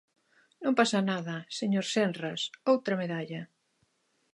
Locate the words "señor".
1.59-1.85